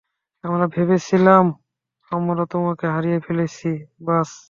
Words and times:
আমি 0.43 0.67
ভেবেছিলাম, 0.75 1.43
আমরা 2.11 2.43
তোমাকে 2.45 2.85
হারিয়ে 2.95 3.19
ফেলেছি, 3.19 3.69
বায! 4.01 4.31